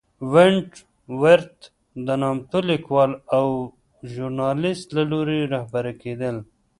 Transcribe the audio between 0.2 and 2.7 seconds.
ونټ ورت د نامتو